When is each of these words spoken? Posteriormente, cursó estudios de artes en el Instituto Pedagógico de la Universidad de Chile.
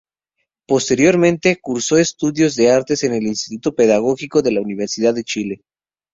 Posteriormente, 0.67 1.59
cursó 1.61 1.95
estudios 1.99 2.55
de 2.55 2.71
artes 2.71 3.03
en 3.03 3.13
el 3.13 3.21
Instituto 3.21 3.75
Pedagógico 3.75 4.41
de 4.41 4.51
la 4.53 4.61
Universidad 4.61 5.13
de 5.13 5.23
Chile. 5.23 5.61